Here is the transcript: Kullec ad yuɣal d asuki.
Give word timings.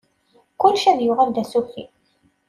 Kullec 0.61 0.83
ad 0.91 0.99
yuɣal 1.03 1.29
d 1.35 1.37
asuki. 1.41 1.85